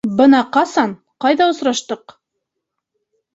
[0.19, 0.95] —Бына ҡасан,
[1.25, 2.17] ҡайҙа осраштыҡ.